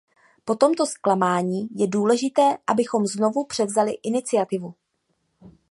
Po 0.45 0.55
tomto 0.55 0.85
zklamání 0.85 1.69
je 1.75 1.87
důležité, 1.87 2.57
abychom 2.67 3.05
znovu 3.07 3.45
převzali 3.45 3.91
iniciativu. 3.91 4.75